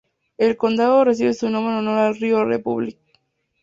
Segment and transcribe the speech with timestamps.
[0.39, 2.97] El condado recibe su nombre en honor al río Republic.